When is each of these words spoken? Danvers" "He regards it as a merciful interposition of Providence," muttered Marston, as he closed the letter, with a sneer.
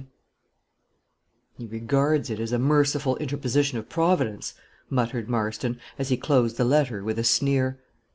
Danvers" 0.00 0.12
"He 1.58 1.66
regards 1.66 2.30
it 2.30 2.40
as 2.40 2.52
a 2.52 2.58
merciful 2.58 3.16
interposition 3.18 3.76
of 3.76 3.90
Providence," 3.90 4.54
muttered 4.88 5.28
Marston, 5.28 5.78
as 5.98 6.08
he 6.08 6.16
closed 6.16 6.56
the 6.56 6.64
letter, 6.64 7.04
with 7.04 7.18
a 7.18 7.24
sneer. 7.24 7.78